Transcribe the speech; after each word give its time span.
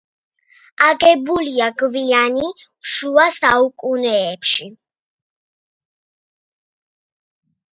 აგებულია 0.85 1.67
გვიანი 1.81 2.47
შუა 2.93 3.27
საუკუნეებში. 3.35 4.69